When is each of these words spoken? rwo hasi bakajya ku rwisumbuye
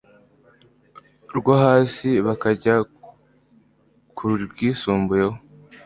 rwo 1.37 1.53
hasi 1.63 2.09
bakajya 2.25 2.75
ku 4.15 4.23
rwisumbuye 4.43 5.27